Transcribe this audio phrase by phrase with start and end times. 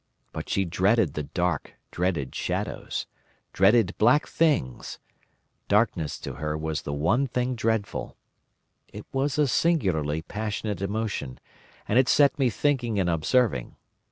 [0.33, 3.05] But she dreaded the dark, dreaded shadows,
[3.53, 4.97] dreaded black things.
[5.67, 8.17] Darkness to her was the one thing dreadful.
[8.91, 11.39] It was a singularly passionate emotion,
[11.87, 13.75] and it set me thinking and observing.